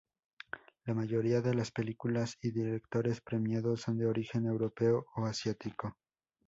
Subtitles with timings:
[0.85, 5.95] La mayoría de las películas y directores premiados son de origen europeo o asiático.